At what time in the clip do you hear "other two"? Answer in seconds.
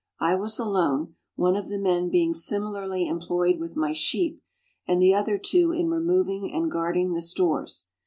5.13-5.71